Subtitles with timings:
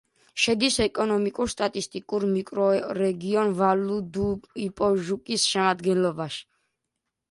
[0.43, 6.47] შედის ეკონომიკურ-სტატისტიკურ მიკრორეგიონ ვალი-დუ-იპოჟუკის შემადგენლობაში.